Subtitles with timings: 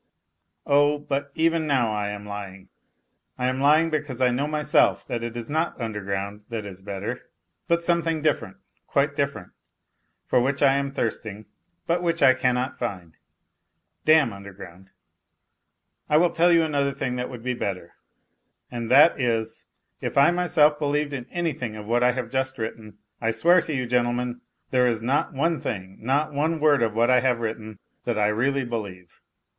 [0.65, 2.69] Oh, but even now I am lying
[3.37, 6.81] I I am lying because I know myself that it is not underground that is
[6.81, 7.29] better,
[7.67, 8.57] but something different,
[8.95, 9.51] qiute different,
[10.25, 11.45] for which I am thirsting,
[11.85, 13.15] but which I cannot find!
[14.03, 14.89] Damn underground!
[16.09, 17.93] I will tell you another thing that would be better,
[18.71, 19.67] and that is,
[19.99, 22.97] if I myself believed in anything of what I have just written.
[23.21, 24.41] I swear to you, gentlemen,
[24.71, 28.29] there is not one thing, not one word of what I have written that I
[28.29, 29.21] really believe.